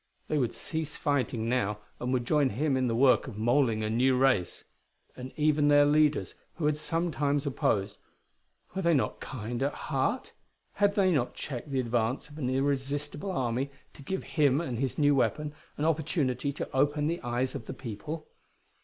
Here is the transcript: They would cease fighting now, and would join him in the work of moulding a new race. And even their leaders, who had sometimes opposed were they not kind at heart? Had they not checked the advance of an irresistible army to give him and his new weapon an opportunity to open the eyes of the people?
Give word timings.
They 0.29 0.39
would 0.39 0.51
cease 0.55 0.95
fighting 0.95 1.47
now, 1.47 1.77
and 1.99 2.11
would 2.11 2.25
join 2.25 2.49
him 2.49 2.75
in 2.75 2.87
the 2.87 2.95
work 2.95 3.27
of 3.27 3.37
moulding 3.37 3.83
a 3.83 3.89
new 3.91 4.17
race. 4.17 4.63
And 5.15 5.31
even 5.37 5.67
their 5.67 5.85
leaders, 5.85 6.33
who 6.55 6.65
had 6.65 6.79
sometimes 6.79 7.45
opposed 7.45 7.97
were 8.73 8.81
they 8.81 8.95
not 8.95 9.19
kind 9.19 9.61
at 9.61 9.75
heart? 9.75 10.33
Had 10.73 10.95
they 10.95 11.11
not 11.11 11.35
checked 11.35 11.69
the 11.69 11.79
advance 11.79 12.29
of 12.29 12.39
an 12.39 12.49
irresistible 12.49 13.29
army 13.31 13.69
to 13.93 14.01
give 14.01 14.23
him 14.23 14.59
and 14.59 14.79
his 14.79 14.97
new 14.97 15.13
weapon 15.13 15.53
an 15.77 15.85
opportunity 15.85 16.51
to 16.51 16.71
open 16.71 17.05
the 17.05 17.21
eyes 17.21 17.53
of 17.53 17.67
the 17.67 17.73
people? 17.75 18.27